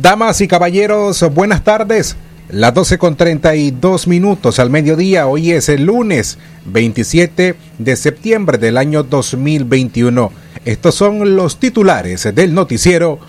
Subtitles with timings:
[0.00, 2.16] Damas y caballeros, buenas tardes.
[2.48, 8.78] Las 12 con 32 minutos al mediodía, hoy es el lunes 27 de septiembre del
[8.78, 10.32] año 2021.
[10.64, 13.20] Estos son los titulares del noticiero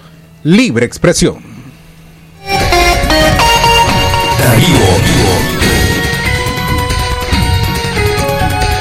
[0.44, 1.40] Libre Expresión.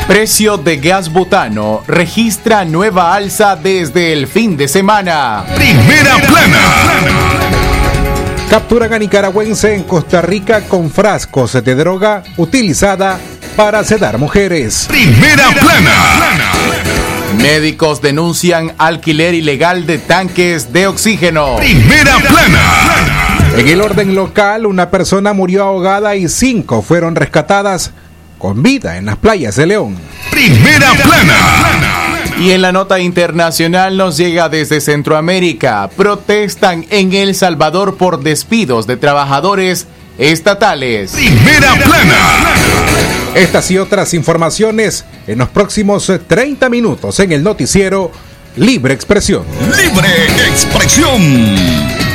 [0.06, 5.44] Precio de gas butano registra nueva alza desde el fin de semana.
[5.56, 7.39] Primera plana.
[8.50, 13.20] Capturan a nicaragüense en Costa Rica con frascos de droga utilizada
[13.54, 14.86] para sedar mujeres.
[14.88, 15.92] Primera plana.
[17.40, 21.58] Médicos denuncian alquiler ilegal de tanques de oxígeno.
[21.58, 23.54] Primera plana.
[23.56, 27.92] En el orden local, una persona murió ahogada y cinco fueron rescatadas
[28.36, 29.96] con vida en las playas de León.
[30.32, 32.09] Primera plana.
[32.40, 35.90] Y en la nota internacional nos llega desde Centroamérica.
[35.94, 41.12] Protestan en El Salvador por despidos de trabajadores estatales.
[41.12, 42.54] Primera plana.
[43.34, 48.10] Estas y otras informaciones en los próximos 30 minutos en el noticiero
[48.56, 49.44] Libre Expresión.
[49.76, 50.08] Libre
[50.48, 52.09] expresión.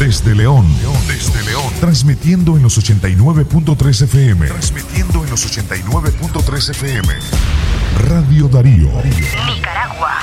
[0.00, 0.66] Desde León,
[1.06, 4.46] desde León, transmitiendo en los 89.3 FM.
[4.46, 7.08] Transmitiendo en los 89.3 FM.
[8.08, 8.90] Radio Darío.
[9.04, 10.18] Nicaragua.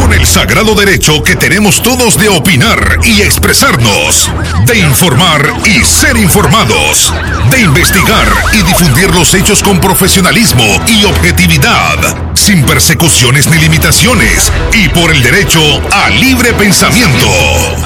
[0.00, 4.30] Con el sagrado derecho que tenemos todos de opinar y expresarnos,
[4.66, 7.12] de informar y ser informados,
[7.50, 14.88] de investigar y difundir los hechos con profesionalismo y objetividad, sin persecuciones ni limitaciones, y
[14.88, 15.60] por el derecho
[15.92, 17.28] a libre pensamiento,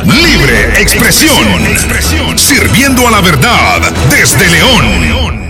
[0.07, 5.44] libre expresión, sirviendo a la verdad desde León.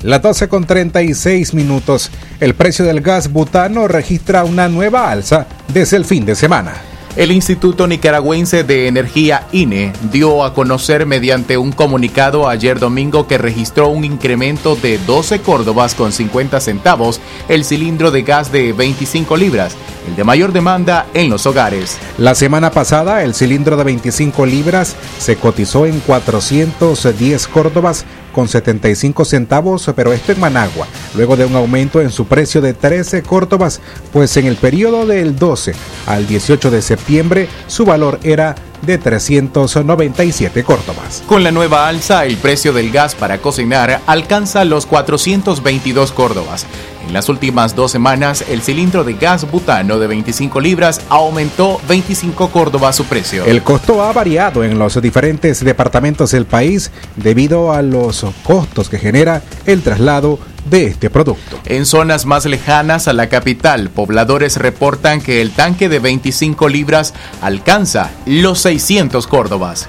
[0.03, 2.11] Las 12 con 36 minutos.
[2.39, 6.75] El precio del gas butano registra una nueva alza desde el fin de semana.
[7.17, 13.39] El Instituto Nicaragüense de Energía INE dio a conocer mediante un comunicado ayer domingo que
[13.39, 19.35] registró un incremento de 12 córdobas con 50 centavos el cilindro de gas de 25
[19.39, 21.97] libras, el de mayor demanda en los hogares.
[22.19, 28.05] La semana pasada el cilindro de 25 libras se cotizó en 410 córdobas
[28.37, 32.75] con 75 centavos, pero esto en Managua, luego de un aumento en su precio de
[32.75, 33.81] 13 córdobas,
[34.13, 35.73] pues en el periodo del 12
[36.05, 41.23] al 18 de septiembre su valor era de 397 córdobas.
[41.27, 46.67] Con la nueva alza, el precio del gas para cocinar alcanza los 422 córdobas.
[47.07, 52.51] En las últimas dos semanas, el cilindro de gas butano de 25 libras aumentó 25
[52.51, 53.45] córdobas su precio.
[53.45, 58.99] El costo ha variado en los diferentes departamentos del país debido a los costos que
[58.99, 61.61] genera el traslado de este producto.
[61.67, 67.15] En zonas más lejanas a la capital, pobladores reportan que el tanque de 25 libras
[67.41, 69.89] alcanza los 600 córdobas.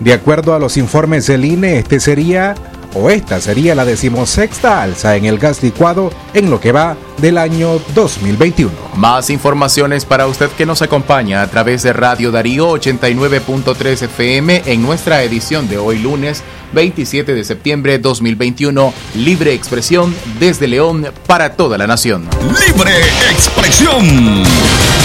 [0.00, 2.54] De acuerdo a los informes del INE, este sería
[2.94, 7.38] o esta sería la decimosexta alza en el gas licuado en lo que va del
[7.38, 8.70] año 2021.
[8.96, 14.82] Más informaciones para usted que nos acompaña a través de Radio Darío 89.3 FM en
[14.82, 16.42] nuestra edición de hoy lunes
[16.72, 18.92] 27 de septiembre 2021.
[19.14, 22.28] Libre expresión desde León para toda la nación.
[22.42, 22.92] Libre
[23.30, 24.42] expresión.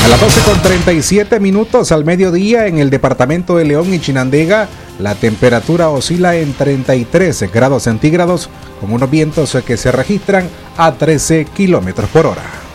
[0.04, 4.68] A las 12 con 37 minutos al mediodía en el departamento de León y Chinandega,
[5.00, 8.50] la temperatura oscila en 33 grados centígrados
[8.80, 10.48] con unos vientos que se registran
[10.78, 12.69] a 13 kilómetros por hora.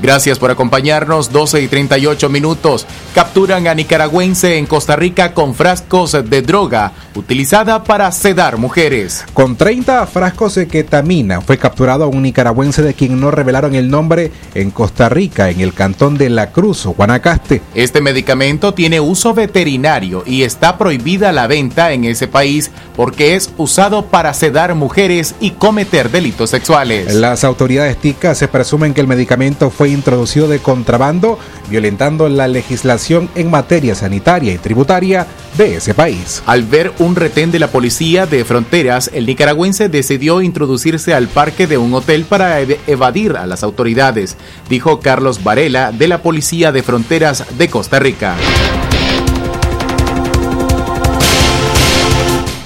[0.00, 1.32] Gracias por acompañarnos.
[1.32, 2.86] 12 y 38 minutos.
[3.14, 9.24] Capturan a nicaragüense en Costa Rica con frascos de droga utilizada para sedar mujeres.
[9.32, 14.32] Con 30 frascos de ketamina fue capturado un nicaragüense de quien no revelaron el nombre
[14.54, 17.62] en Costa Rica, en el cantón de La Cruz, Guanacaste.
[17.74, 23.52] Este medicamento tiene uso veterinario y está prohibida la venta en ese país porque es
[23.56, 27.14] usado para sedar mujeres y cometer delitos sexuales.
[27.14, 31.38] Las autoridades ticas se presumen que el medicamento fue introducido de contrabando,
[31.70, 35.26] violentando la legislación en materia sanitaria y tributaria
[35.56, 36.42] de ese país.
[36.46, 41.66] Al ver un retén de la policía de fronteras, el nicaragüense decidió introducirse al parque
[41.66, 44.36] de un hotel para evadir a las autoridades,
[44.68, 48.34] dijo Carlos Varela de la Policía de Fronteras de Costa Rica.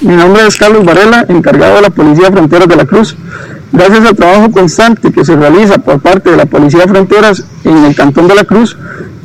[0.00, 3.16] Mi nombre es Carlos Varela, encargado de la Policía de Fronteras de la Cruz.
[3.72, 7.84] Gracias al trabajo constante que se realiza por parte de la Policía de Fronteras en
[7.84, 8.76] el Cantón de la Cruz,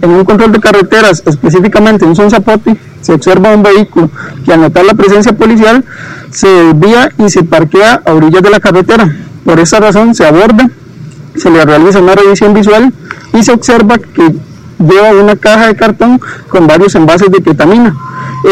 [0.01, 4.09] en un control de carreteras, específicamente en Son Zapote, se observa un vehículo
[4.45, 5.85] que al notar la presencia policial
[6.29, 9.15] se desvía y se parquea a orillas de la carretera.
[9.45, 10.69] Por esa razón se aborda,
[11.35, 12.91] se le realiza una revisión visual
[13.33, 14.35] y se observa que
[14.79, 16.19] lleva una caja de cartón
[16.49, 17.95] con varios envases de ketamina.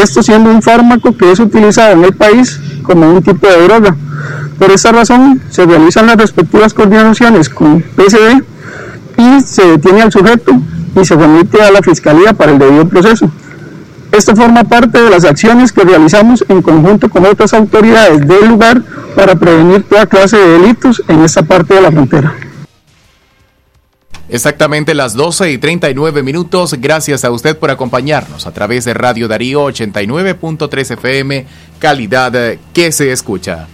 [0.00, 3.96] Esto siendo un fármaco que es utilizado en el país como un tipo de droga.
[4.58, 8.42] Por esa razón se realizan las respectivas coordinaciones con PCD
[9.18, 10.52] y se detiene al sujeto
[11.00, 13.30] y se remite a la Fiscalía para el debido proceso.
[14.12, 18.82] Esto forma parte de las acciones que realizamos en conjunto con otras autoridades del lugar
[19.16, 22.34] para prevenir toda clase de delitos en esta parte de la frontera.
[24.28, 26.74] Exactamente las 12 y 39 minutos.
[26.78, 31.46] Gracias a usted por acompañarnos a través de Radio Darío 89.3 FM,
[31.78, 32.32] calidad
[32.72, 33.66] que se escucha.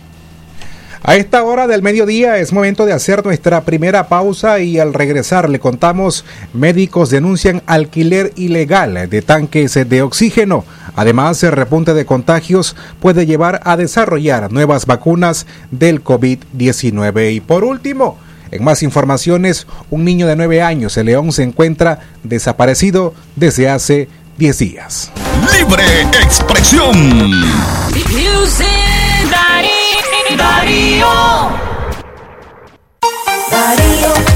[1.02, 5.48] A esta hora del mediodía es momento de hacer nuestra primera pausa y al regresar
[5.48, 10.64] le contamos médicos denuncian alquiler ilegal de tanques de oxígeno.
[10.96, 17.32] Además, el repunte de contagios puede llevar a desarrollar nuevas vacunas del COVID-19.
[17.34, 18.18] Y por último,
[18.50, 24.08] en más informaciones, un niño de 9 años de León se encuentra desaparecido desde hace
[24.38, 25.12] 10 días.
[25.52, 25.84] Libre
[26.20, 27.44] expresión.
[30.36, 31.08] Darío.
[33.50, 34.27] Darío, Darío,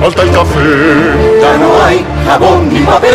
[0.00, 1.40] Falta el café.
[1.42, 3.10] ya no hay jabón ni papel.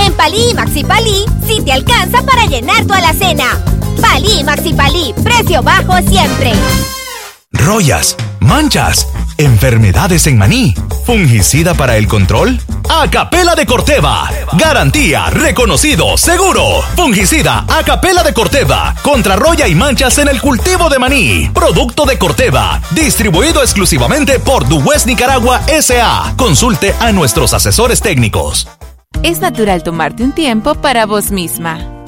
[0.00, 3.44] En Palí y Maxi Palí, sí te alcanza para llenar tu alacena.
[4.00, 6.52] Palí y Maxi Palí, precio bajo siempre.
[7.52, 9.06] Rollas, manchas,
[9.38, 10.74] enfermedades en maní,
[11.08, 12.60] fungicida para el control.
[12.86, 14.28] Acapela de Corteva.
[14.52, 16.82] Garantía, reconocido, seguro.
[16.96, 18.94] Fungicida Acapela de Corteva.
[19.02, 21.50] Contra roya y manchas en el cultivo de maní.
[21.54, 22.82] Producto de Corteva.
[22.90, 26.34] Distribuido exclusivamente por Duwest Nicaragua S.A.
[26.36, 28.68] Consulte a nuestros asesores técnicos.
[29.22, 31.97] Es natural tomarte un tiempo para vos misma.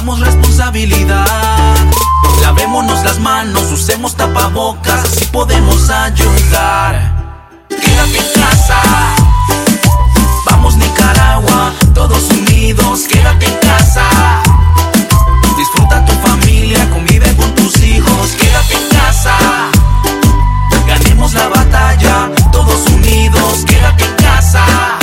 [0.00, 1.26] asumamos responsabilidad.
[2.40, 7.36] Lavémonos las manos, usemos tapabocas, así podemos ayudar.
[7.68, 8.80] Quédate en casa,
[10.46, 14.08] vamos Nicaragua, todos unidos, quédate en casa.
[15.58, 19.36] Disfruta tu familia, convive con tus hijos, quédate en casa.
[20.86, 24.99] Ganemos la batalla, todos unidos, quédate en casa.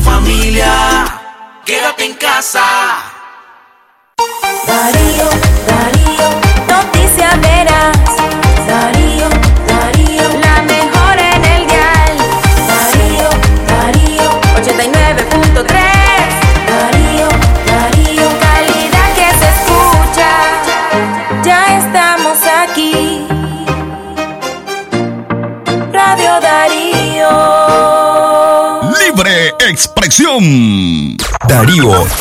[0.00, 1.04] Familia.
[1.64, 2.62] Quédate en casa.
[4.66, 5.28] Darío,
[5.66, 5.99] Darío,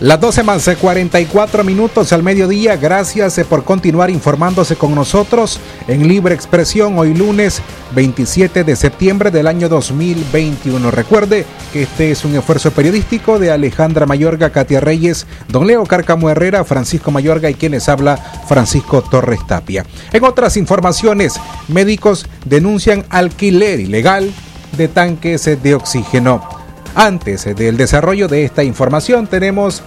[0.00, 2.76] Las 12 más 44 minutos al mediodía.
[2.76, 7.60] Gracias eh, por continuar informándose con nosotros en Libre Expresión hoy lunes
[7.96, 10.92] 27 de septiembre del año 2021.
[10.92, 16.30] Recuerde que este es un esfuerzo periodístico de Alejandra Mayorga, Katia Reyes, Don Leo Cárcamo
[16.30, 19.84] Herrera, Francisco Mayorga y quienes habla Francisco Torres Tapia.
[20.12, 24.32] En otras informaciones, médicos denuncian alquiler ilegal
[24.76, 26.57] de tanques de oxígeno.
[27.00, 29.84] Antes del desarrollo de esta información tenemos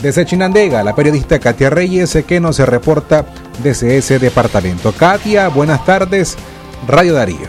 [0.00, 3.26] desde Chinandega la periodista Katia Reyes que nos reporta
[3.62, 4.92] desde ese departamento.
[4.92, 6.34] Katia, buenas tardes,
[6.88, 7.46] Radio Darío.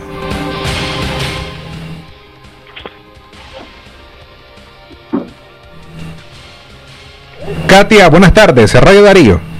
[7.65, 9.56] Katia, buenas tardes, Radio Darío.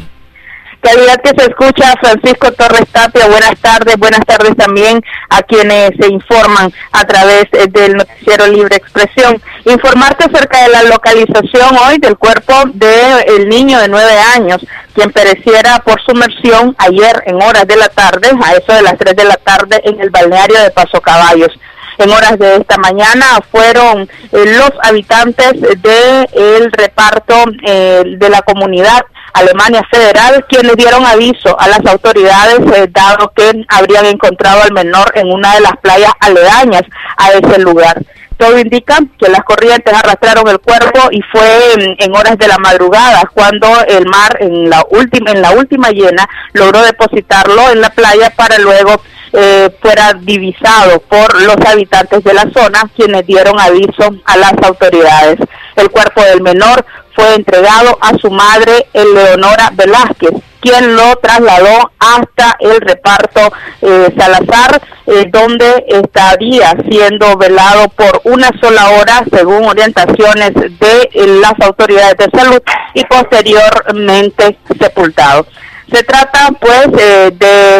[0.82, 6.08] Calidad que se escucha, Francisco Torres Tapia, buenas tardes, buenas tardes también a quienes se
[6.08, 9.42] informan a través eh, del noticiero Libre Expresión.
[9.66, 15.80] Informarte acerca de la localización hoy del cuerpo del niño de nueve años, quien pereciera
[15.80, 19.36] por sumersión ayer en horas de la tarde, a eso de las tres de la
[19.36, 21.52] tarde, en el balneario de Paso Caballos
[21.98, 29.04] en horas de esta mañana fueron eh, los habitantes del reparto eh, de la comunidad
[29.34, 35.12] Alemania Federal quienes dieron aviso a las autoridades eh, dado que habrían encontrado al menor
[35.16, 36.84] en una de las playas aledañas
[37.18, 38.02] a ese lugar.
[38.38, 42.60] Todo indica que las corrientes arrastraron el cuerpo y fue en, en horas de la
[42.60, 47.90] madrugada cuando el mar en la última en la última llena logró depositarlo en la
[47.90, 49.02] playa para luego
[49.34, 55.38] eh, fuera divisado por los habitantes de la zona, quienes dieron aviso a las autoridades.
[55.76, 56.86] El cuerpo del menor
[57.18, 64.80] fue entregado a su madre, Eleonora Velázquez, quien lo trasladó hasta el reparto eh, Salazar,
[65.08, 72.18] eh, donde estaría siendo velado por una sola hora, según orientaciones de eh, las autoridades
[72.18, 72.62] de salud,
[72.94, 75.48] y posteriormente sepultado.
[75.92, 76.92] Se trata pues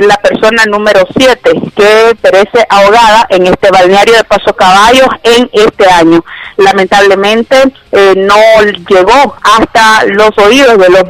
[0.06, 1.38] la persona número 7
[1.75, 6.24] que perece ahogada en este balneario de Paso Caballos en este año.
[6.58, 7.56] Lamentablemente
[7.92, 8.36] eh, no
[8.89, 11.04] llegó hasta los oídos de los,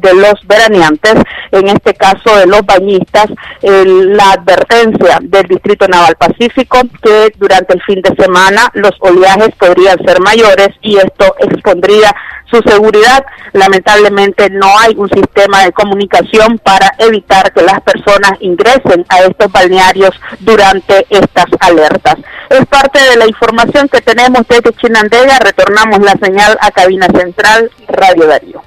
[0.00, 1.14] de los veraneantes,
[1.52, 3.26] en este caso de los bañistas,
[3.62, 9.54] eh, la advertencia del Distrito Naval Pacífico que durante el fin de semana los oleajes
[9.58, 12.14] podrían ser mayores y esto expondría
[12.54, 13.24] su seguridad.
[13.52, 19.50] Lamentablemente no hay un sistema de comunicación para evitar que las personas ingresen a estos
[19.50, 22.16] balnearios durante estas alertas.
[22.50, 25.38] Es parte de la información que tenemos desde Chinandega.
[25.38, 28.62] Retornamos la señal a cabina central Radio Darío.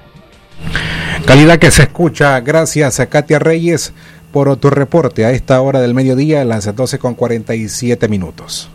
[1.25, 2.39] Calidad que se escucha.
[2.41, 3.93] Gracias a Katia Reyes
[4.31, 8.69] por tu reporte a esta hora del mediodía, a las 12 con 47 minutos.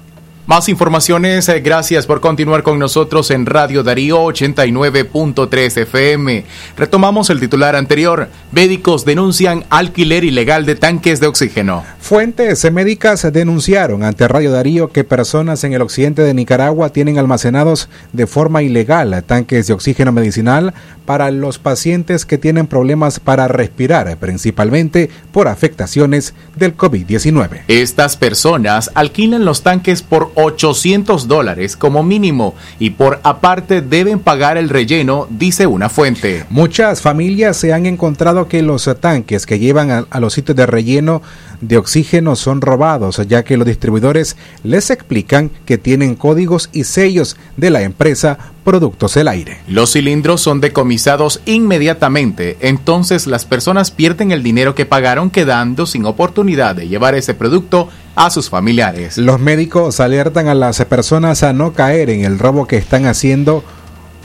[0.44, 6.44] Más informaciones, eh, gracias por continuar con nosotros en Radio Darío 89.3 FM.
[6.76, 8.28] Retomamos el titular anterior.
[8.50, 11.84] Médicos denuncian alquiler ilegal de tanques de oxígeno.
[12.00, 17.88] Fuentes médicas denunciaron ante Radio Darío que personas en el occidente de Nicaragua tienen almacenados
[18.12, 20.74] de forma ilegal tanques de oxígeno medicinal
[21.06, 27.62] para los pacientes que tienen problemas para respirar, principalmente por afectaciones del COVID-19.
[27.68, 34.56] Estas personas alquilan los tanques por 800 dólares como mínimo y por aparte deben pagar
[34.56, 36.44] el relleno, dice una fuente.
[36.50, 40.66] Muchas familias se han encontrado que los tanques que llevan a, a los sitios de
[40.66, 41.22] relleno
[41.62, 47.36] de oxígeno son robados, ya que los distribuidores les explican que tienen códigos y sellos
[47.56, 49.58] de la empresa Productos del Aire.
[49.66, 56.04] Los cilindros son decomisados inmediatamente, entonces las personas pierden el dinero que pagaron quedando sin
[56.04, 59.16] oportunidad de llevar ese producto a sus familiares.
[59.16, 63.64] Los médicos alertan a las personas a no caer en el robo que están haciendo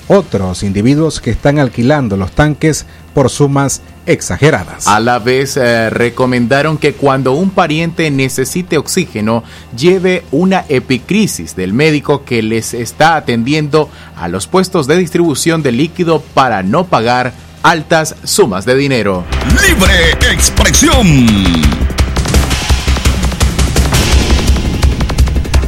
[0.07, 4.87] otros individuos que están alquilando los tanques por sumas exageradas.
[4.87, 9.43] A la vez eh, recomendaron que cuando un pariente necesite oxígeno,
[9.77, 15.73] lleve una epicrisis del médico que les está atendiendo a los puestos de distribución de
[15.73, 17.33] líquido para no pagar
[17.63, 19.25] altas sumas de dinero.
[19.67, 21.05] Libre expresión.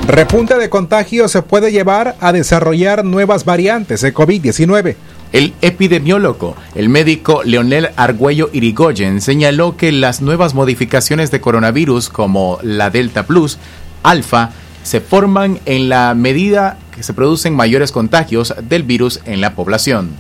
[0.08, 4.96] Repunte de contagios se puede llevar a desarrollar nuevas variantes de COVID-19.
[5.34, 12.60] El epidemiólogo, el médico Leonel Argüello Irigoyen, señaló que las nuevas modificaciones de coronavirus como
[12.62, 13.58] la Delta Plus,
[14.04, 14.52] Alfa,
[14.84, 20.12] se forman en la medida que se producen mayores contagios del virus en la población.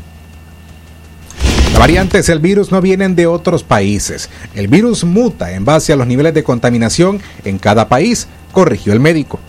[1.69, 4.31] Las variantes del virus no vienen de otros países.
[4.55, 8.99] El virus muta en base a los niveles de contaminación en cada país, corrigió el
[8.99, 9.39] médico.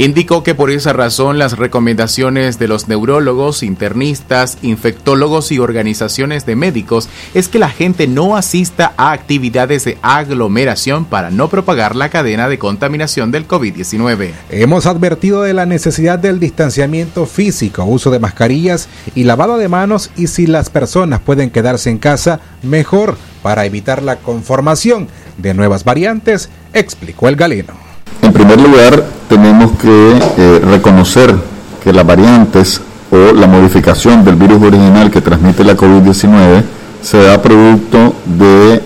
[0.00, 6.54] Indicó que por esa razón las recomendaciones de los neurólogos, internistas, infectólogos y organizaciones de
[6.54, 12.10] médicos es que la gente no asista a actividades de aglomeración para no propagar la
[12.10, 14.30] cadena de contaminación del COVID-19.
[14.50, 20.12] Hemos advertido de la necesidad del distanciamiento físico, uso de mascarillas y lavado de manos
[20.16, 25.08] y si las personas pueden quedarse en casa, mejor para evitar la conformación
[25.38, 27.74] de nuevas variantes, explicó el galeno.
[28.22, 31.34] En primer lugar, tenemos que eh, reconocer
[31.82, 36.62] que las variantes o la modificación del virus original que transmite la COVID-19
[37.02, 38.82] se da producto de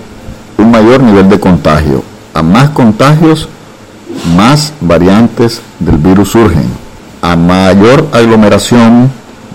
[0.58, 2.02] un mayor nivel de contagio.
[2.34, 3.48] A más contagios,
[4.36, 6.64] más variantes del virus surgen.
[7.20, 9.10] A mayor aglomeración,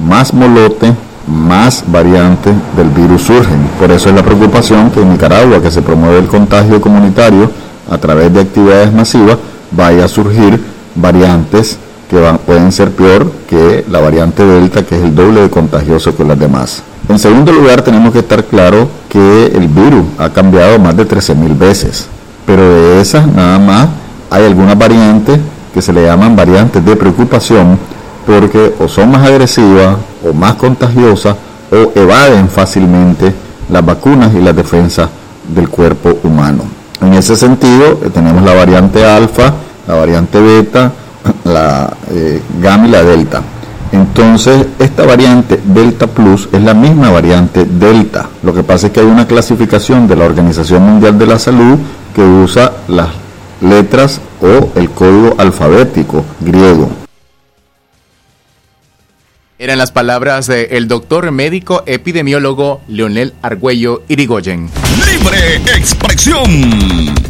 [0.05, 0.93] más molote,
[1.27, 3.67] más variantes del virus surgen.
[3.79, 7.51] Por eso es la preocupación que en Nicaragua, que se promueve el contagio comunitario
[7.89, 9.37] a través de actividades masivas,
[9.71, 11.77] vaya a surgir variantes
[12.09, 16.23] que pueden ser peor que la variante Delta, que es el doble de contagioso que
[16.23, 16.83] las demás.
[17.09, 21.57] En segundo lugar, tenemos que estar claro que el virus ha cambiado más de 13.000
[21.57, 22.07] veces,
[22.45, 23.87] pero de esas nada más
[24.29, 25.39] hay algunas variantes
[25.73, 27.77] que se le llaman variantes de preocupación
[28.25, 29.95] porque o son más agresivas
[30.27, 31.35] o más contagiosas
[31.71, 33.33] o evaden fácilmente
[33.69, 35.09] las vacunas y las defensas
[35.47, 36.63] del cuerpo humano.
[37.01, 39.53] En ese sentido, tenemos la variante alfa,
[39.87, 40.91] la variante beta,
[41.45, 43.41] la eh, gamma y la delta.
[43.91, 48.29] Entonces, esta variante Delta Plus es la misma variante Delta.
[48.43, 51.77] Lo que pasa es que hay una clasificación de la Organización Mundial de la Salud
[52.13, 53.09] que usa las
[53.61, 56.89] letras o el código alfabético griego.
[59.59, 64.69] Eran las palabras del doctor médico epidemiólogo Leonel Argüello Irigoyen.
[65.05, 67.26] Libre expresión.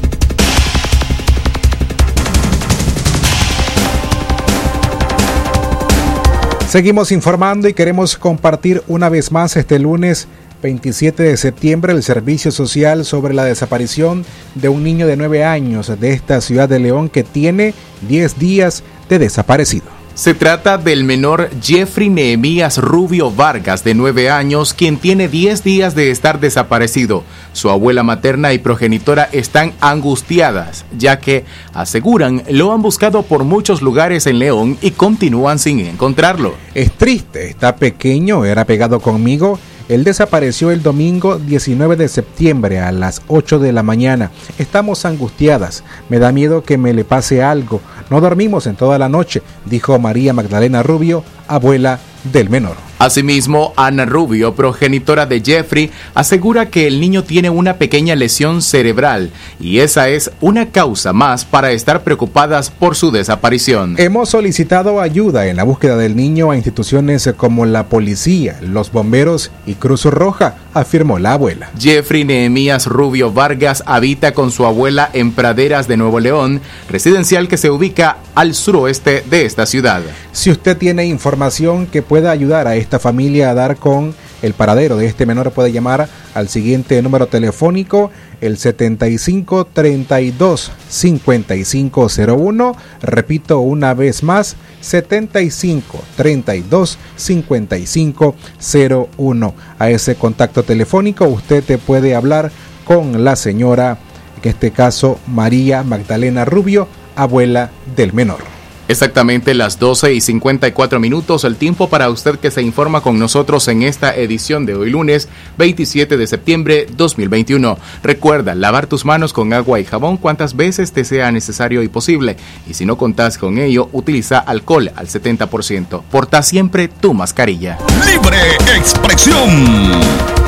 [6.67, 10.27] Seguimos informando y queremos compartir una vez más este lunes
[10.61, 15.97] 27 de septiembre el servicio social sobre la desaparición de un niño de 9 años
[15.97, 17.73] de esta ciudad de León que tiene
[18.09, 19.96] 10 días de desaparecido.
[20.17, 25.93] Se trata del menor Jeffrey Nehemías Rubio Vargas, de 9 años, quien tiene 10 días
[25.93, 27.23] de estar desaparecido.
[27.53, 33.83] Su abuela materna y progenitora están angustiadas, ya que, aseguran, lo han buscado por muchos
[33.83, 36.55] lugares en León y continúan sin encontrarlo.
[36.73, 39.59] Es triste, está pequeño, era pegado conmigo.
[39.89, 44.31] Él desapareció el domingo 19 de septiembre a las 8 de la mañana.
[44.57, 45.83] Estamos angustiadas.
[46.09, 47.79] Me da miedo que me le pase algo.
[48.09, 51.99] No dormimos en toda la noche, dijo María Magdalena Rubio, abuela
[52.31, 52.86] del menor.
[52.99, 59.31] Asimismo, Ana Rubio, progenitora de Jeffrey, asegura que el niño tiene una pequeña lesión cerebral
[59.59, 63.95] y esa es una causa más para estar preocupadas por su desaparición.
[63.99, 69.51] Hemos solicitado ayuda en la búsqueda del niño a instituciones como la policía, los bomberos
[69.65, 71.69] y Cruz Roja, afirmó la abuela.
[71.77, 77.57] Jeffrey Nehemías Rubio Vargas habita con su abuela en Praderas de Nuevo León, residencial que
[77.57, 80.01] se ubica al suroeste de esta ciudad.
[80.31, 84.95] Si usted tiene información que pueda ayudar a esta familia a dar con el paradero
[84.95, 92.77] de este menor, puede llamar al siguiente número telefónico, el 75 32 5501.
[93.01, 99.53] Repito una vez más, 75 32 5501.
[99.79, 102.51] A ese contacto telefónico usted te puede hablar
[102.85, 103.97] con la señora,
[104.41, 108.56] en este caso María Magdalena Rubio, abuela del menor.
[108.87, 113.67] Exactamente las 12 y 54 minutos, el tiempo para usted que se informa con nosotros
[113.67, 117.77] en esta edición de hoy lunes 27 de septiembre 2021.
[118.01, 122.37] Recuerda lavar tus manos con agua y jabón cuantas veces te sea necesario y posible.
[122.67, 126.03] Y si no contás con ello, utiliza alcohol al 70%.
[126.09, 127.77] Porta siempre tu mascarilla.
[128.05, 128.37] Libre
[128.75, 130.46] expresión.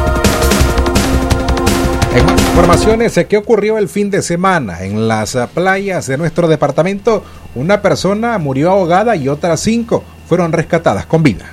[2.20, 4.84] En informaciones, ¿qué ocurrió el fin de semana?
[4.84, 7.24] En las playas de nuestro departamento,
[7.56, 11.46] una persona murió ahogada y otras cinco fueron rescatadas con vida.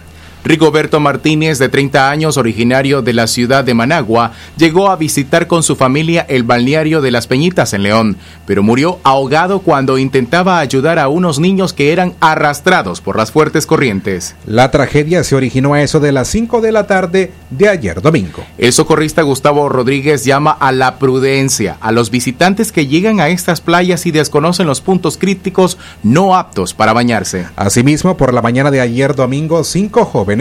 [0.47, 5.65] Rigoberto Martínez, de 30 años, originario de la ciudad de Managua, llegó a visitar con
[5.65, 11.01] su familia el balneario de Las Peñitas en León, pero murió ahogado cuando intentaba ayudar
[11.01, 14.37] a unos niños que eran arrastrados por las fuertes corrientes.
[14.47, 18.45] La tragedia se originó a eso de las 5 de la tarde de ayer domingo.
[18.57, 23.61] El socorrista Gustavo Rodríguez llama a la prudencia a los visitantes que llegan a estas
[23.61, 27.47] playas y desconocen los puntos críticos no aptos para bañarse.
[27.57, 30.36] Asimismo, por la mañana de ayer domingo, cinco jóvenes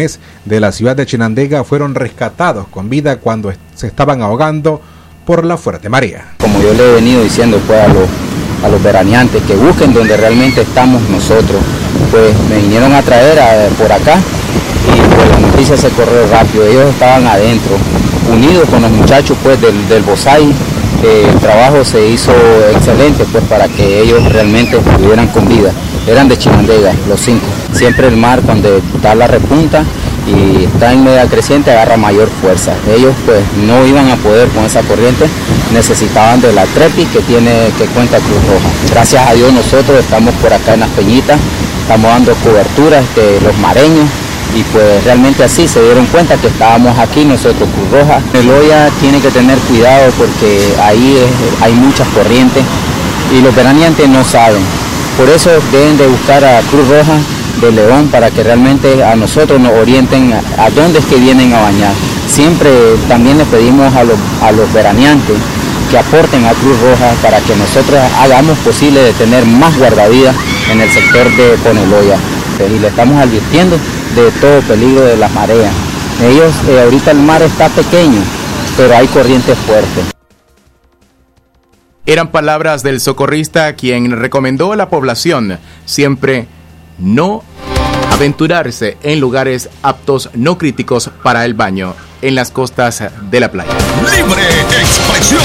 [0.45, 4.81] de la ciudad de Chinandega fueron rescatados con vida cuando se estaban ahogando
[5.25, 6.33] por la fuerte marea.
[6.39, 8.03] Como yo le he venido diciendo pues, a, los,
[8.63, 11.61] a los veraneantes que busquen donde realmente estamos nosotros,
[12.11, 16.65] pues me vinieron a traer a- por acá y pues la noticia se corrió rápido,
[16.67, 17.75] ellos estaban adentro,
[18.31, 20.51] unidos con los muchachos pues del, del BOSAI,
[21.03, 22.31] eh, el trabajo se hizo
[22.71, 25.71] excelente pues para que ellos realmente estuvieran con vida,
[26.07, 29.83] eran de Chinandega los cinco, siempre el mar cuando da la repunta
[30.27, 32.73] y está en media creciente agarra mayor fuerza.
[32.89, 35.25] Ellos pues no iban a poder con esa corriente,
[35.73, 38.69] necesitaban de la Trepi que tiene que cuenta Cruz Roja.
[38.91, 41.39] Gracias a Dios nosotros estamos por acá en las Peñitas,
[41.81, 44.07] estamos dando cobertura de los mareños
[44.55, 48.21] y pues realmente así se dieron cuenta que estábamos aquí nosotros Cruz Roja.
[48.33, 51.17] El Oya tiene que tener cuidado porque ahí
[51.61, 52.63] hay muchas corrientes
[53.35, 54.61] y los veraneantes no saben.
[55.17, 57.17] Por eso deben de buscar a Cruz Roja
[57.61, 61.61] de León para que realmente a nosotros nos orienten a, dónde es que vienen a
[61.61, 61.93] bañar.
[62.27, 62.69] Siempre
[63.07, 65.37] también le pedimos a los, a los veraneantes
[65.89, 70.35] que aporten a Cruz Roja para que nosotros hagamos posible tener más guardavidas
[70.71, 72.17] en el sector de Poneloya.
[72.59, 73.77] Y le estamos advirtiendo
[74.15, 75.73] de todo peligro de las mareas.
[76.23, 78.21] Ellos, eh, ahorita el mar está pequeño,
[78.77, 80.15] pero hay corrientes fuertes.
[82.05, 86.47] Eran palabras del socorrista quien recomendó a la población siempre
[86.97, 87.43] no
[88.11, 93.71] aventurarse en lugares aptos no críticos para el baño en las costas de la playa.
[94.15, 94.43] Libre
[94.79, 95.41] expresión.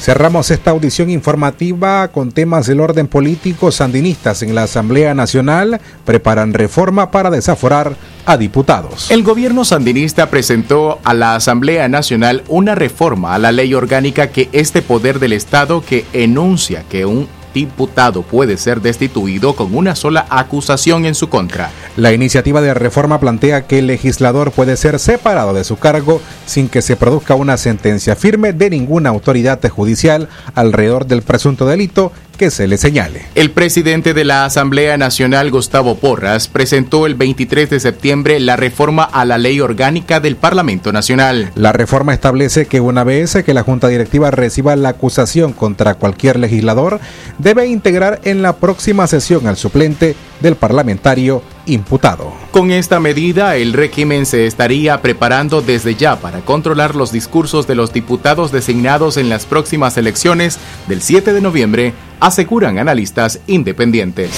[0.00, 3.70] Cerramos esta audición informativa con temas del orden político.
[3.70, 9.10] Sandinistas en la Asamblea Nacional preparan reforma para desaforar a diputados.
[9.10, 14.48] El gobierno sandinista presentó a la Asamblea Nacional una reforma a la ley orgánica que
[14.52, 20.26] este poder del Estado que enuncia que un diputado puede ser destituido con una sola
[20.30, 21.70] acusación en su contra.
[21.96, 26.68] La iniciativa de reforma plantea que el legislador puede ser separado de su cargo sin
[26.68, 32.50] que se produzca una sentencia firme de ninguna autoridad judicial alrededor del presunto delito que
[32.50, 33.26] se le señale.
[33.34, 39.04] El presidente de la Asamblea Nacional, Gustavo Porras, presentó el 23 de septiembre la reforma
[39.04, 41.52] a la ley orgánica del Parlamento Nacional.
[41.54, 46.38] La reforma establece que una vez que la Junta Directiva reciba la acusación contra cualquier
[46.38, 46.98] legislador,
[47.36, 52.32] debe integrar en la próxima sesión al suplente del parlamentario imputado.
[52.50, 57.74] Con esta medida, el régimen se estaría preparando desde ya para controlar los discursos de
[57.74, 64.30] los diputados designados en las próximas elecciones del 7 de noviembre, aseguran analistas independientes.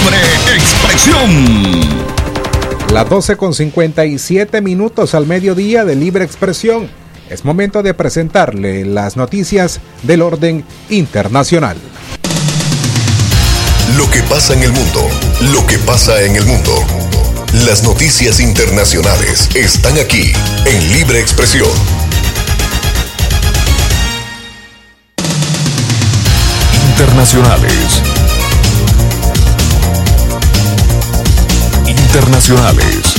[0.00, 0.18] Libre
[0.54, 2.12] expresión.
[2.92, 6.88] Las 12 con 57 minutos al mediodía de libre expresión.
[7.30, 11.78] Es momento de presentarle las noticias del orden internacional.
[13.96, 15.08] Lo que pasa en el mundo,
[15.50, 16.72] lo que pasa en el mundo.
[17.64, 20.32] Las noticias internacionales están aquí
[20.64, 21.68] en Libre Expresión.
[26.90, 28.02] Internacionales.
[31.86, 33.11] Internacionales.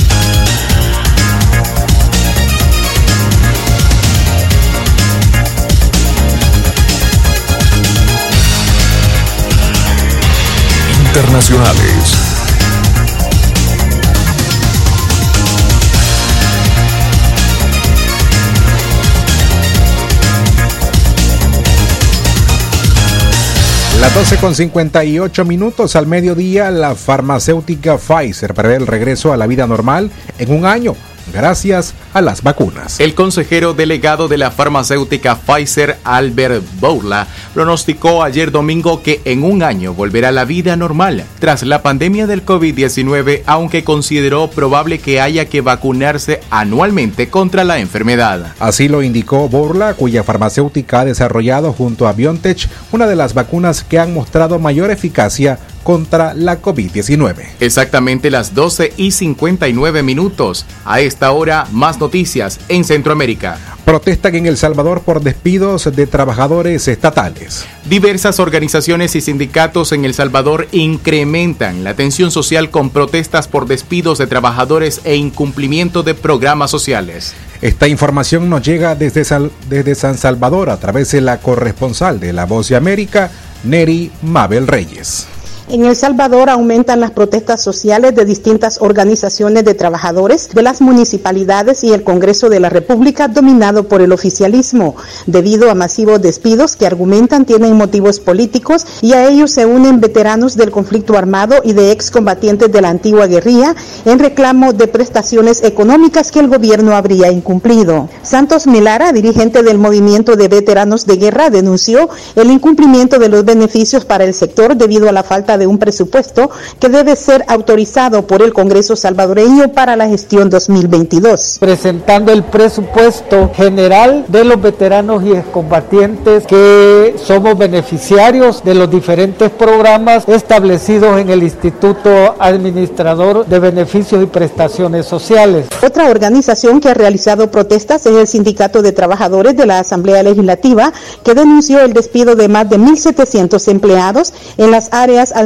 [24.00, 29.46] Las 12 con 58 minutos al mediodía, la farmacéutica Pfizer prevé el regreso a la
[29.46, 30.94] vida normal en un año
[31.32, 33.00] gracias a las vacunas.
[33.00, 39.62] El consejero delegado de la farmacéutica Pfizer, Albert Bourla, pronosticó ayer domingo que en un
[39.62, 45.46] año volverá la vida normal tras la pandemia del COVID-19, aunque consideró probable que haya
[45.46, 48.52] que vacunarse anualmente contra la enfermedad.
[48.58, 53.82] Así lo indicó Bourla, cuya farmacéutica ha desarrollado junto a BioNTech una de las vacunas
[53.82, 57.36] que han mostrado mayor eficacia contra la COVID-19.
[57.60, 60.66] Exactamente las 12 y 59 minutos.
[60.84, 63.58] A esta hora, más noticias en Centroamérica.
[63.84, 67.66] Protestan en El Salvador por despidos de trabajadores estatales.
[67.84, 74.16] Diversas organizaciones y sindicatos en El Salvador incrementan la tensión social con protestas por despidos
[74.18, 77.34] de trabajadores e incumplimiento de programas sociales.
[77.60, 82.32] Esta información nos llega desde, Sal desde San Salvador a través de la corresponsal de
[82.32, 83.30] La Voz de América,
[83.64, 85.26] Neri Mabel Reyes.
[85.66, 91.82] En El Salvador aumentan las protestas sociales de distintas organizaciones de trabajadores de las municipalidades
[91.84, 94.94] y el Congreso de la República dominado por el oficialismo,
[95.26, 100.54] debido a masivos despidos que argumentan tienen motivos políticos y a ellos se unen veteranos
[100.54, 103.74] del conflicto armado y de excombatientes de la antigua guerrilla
[104.04, 108.10] en reclamo de prestaciones económicas que el gobierno habría incumplido.
[108.22, 114.04] Santos Milara, dirigente del movimiento de veteranos de guerra, denunció el incumplimiento de los beneficios
[114.04, 118.42] para el sector debido a la falta de un presupuesto que debe ser autorizado por
[118.42, 121.58] el Congreso salvadoreño para la gestión 2022.
[121.60, 129.50] Presentando el presupuesto general de los veteranos y excombatientes que somos beneficiarios de los diferentes
[129.50, 135.66] programas establecidos en el Instituto Administrador de Beneficios y Prestaciones Sociales.
[135.84, 140.92] Otra organización que ha realizado protestas es el Sindicato de Trabajadores de la Asamblea Legislativa,
[141.22, 145.43] que denunció el despido de más de 1.700 empleados en las áreas administrativas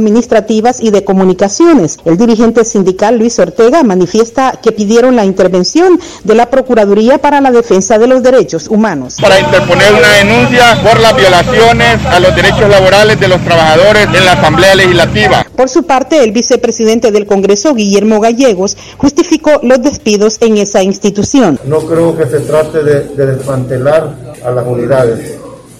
[0.81, 1.99] y de comunicaciones.
[2.05, 7.51] El dirigente sindical Luis Ortega manifiesta que pidieron la intervención de la Procuraduría para la
[7.51, 9.17] Defensa de los Derechos Humanos.
[9.21, 14.25] Para interponer una denuncia por las violaciones a los derechos laborales de los trabajadores en
[14.25, 15.47] la Asamblea Legislativa.
[15.57, 21.59] Por su parte, el vicepresidente del Congreso, Guillermo Gallegos, justificó los despidos en esa institución.
[21.65, 25.37] No creo que se trate de, de desmantelar a las unidades.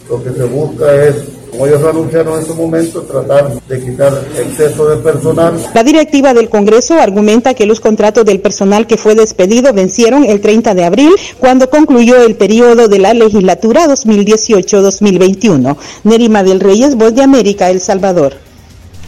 [0.09, 4.89] Lo que se busca es como ellos anunciaron en su momento, tratar de quitar exceso
[4.89, 5.55] de personal.
[5.75, 10.41] La directiva del Congreso argumenta que los contratos del personal que fue despedido vencieron el
[10.41, 15.77] 30 de abril, cuando concluyó el periodo de la legislatura 2018-2021.
[16.05, 18.35] Nerima del Reyes, Voz de América, El Salvador.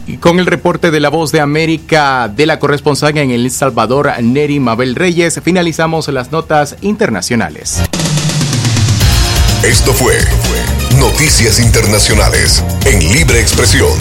[0.07, 4.11] Y con el reporte de la voz de América de la corresponsal en El Salvador,
[4.21, 7.81] Neri Mabel Reyes, finalizamos las notas internacionales.
[9.63, 10.17] Esto fue
[10.97, 13.95] Noticias Internacionales en Libre Expresión.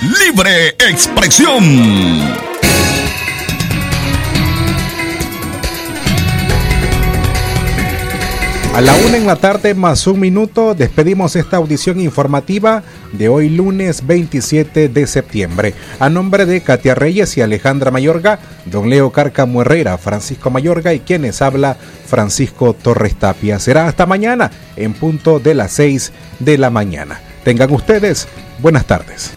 [0.00, 2.53] Libre Expresión.
[8.74, 12.82] A la una en la tarde más un minuto despedimos esta audición informativa
[13.12, 15.74] de hoy lunes 27 de septiembre.
[16.00, 20.98] A nombre de Katia Reyes y Alejandra Mayorga, don Leo Carcamo Herrera, Francisco Mayorga y
[20.98, 23.60] quienes habla Francisco Torres Tapia.
[23.60, 27.20] Será hasta mañana en punto de las 6 de la mañana.
[27.44, 28.26] Tengan ustedes
[28.60, 29.36] buenas tardes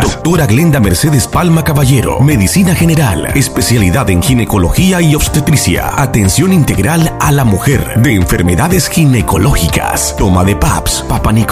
[0.00, 7.30] Doctora Glenda Mercedes Palma Caballero, Medicina General, especialidad en ginecología y obstetricia, atención integral a
[7.30, 11.50] la mujer, de enfermedades ginecológicas, toma de PAPS, Papa Nicolás.